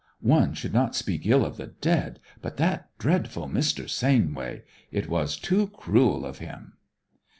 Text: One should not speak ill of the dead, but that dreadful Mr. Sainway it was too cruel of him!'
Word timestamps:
One 0.37 0.55
should 0.55 0.73
not 0.73 0.95
speak 0.95 1.27
ill 1.27 1.45
of 1.45 1.57
the 1.57 1.67
dead, 1.67 2.19
but 2.41 2.57
that 2.57 2.89
dreadful 2.97 3.47
Mr. 3.47 3.87
Sainway 3.87 4.63
it 4.91 5.07
was 5.07 5.37
too 5.37 5.67
cruel 5.67 6.25
of 6.25 6.39
him!' 6.39 6.73